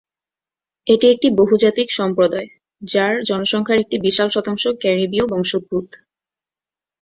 [0.87, 2.49] এটি একটি বহুজাতিক সম্প্রদায়,
[2.81, 5.87] যার জনসংখ্যার একটি বিশাল শতাংশ ক্যারিবীয় বংশোদ্ভূত।